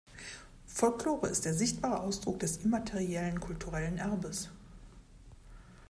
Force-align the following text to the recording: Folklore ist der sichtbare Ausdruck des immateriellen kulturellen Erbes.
Folklore 0.65 1.27
ist 1.27 1.45
der 1.45 1.53
sichtbare 1.53 1.99
Ausdruck 1.99 2.39
des 2.39 2.57
immateriellen 2.57 3.39
kulturellen 3.39 3.99
Erbes. 3.99 4.49